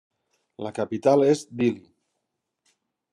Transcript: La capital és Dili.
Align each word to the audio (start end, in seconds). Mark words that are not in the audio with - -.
La 0.67 0.71
capital 0.77 1.25
és 1.27 1.43
Dili. 1.61 1.85